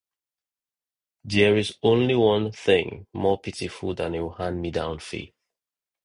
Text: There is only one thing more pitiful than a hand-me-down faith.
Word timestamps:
There 1.23 1.55
is 1.57 1.75
only 1.83 2.15
one 2.15 2.53
thing 2.53 3.05
more 3.13 3.39
pitiful 3.39 3.93
than 3.93 4.15
a 4.15 4.31
hand-me-down 4.33 4.97
faith. 4.97 5.31